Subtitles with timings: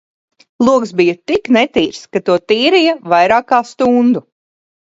[0.67, 4.27] Logs bija tik netīrs, ka to tīrīja vairāk kā stundu